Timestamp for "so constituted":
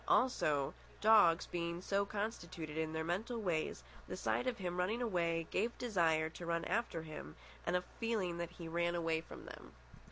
1.79-2.75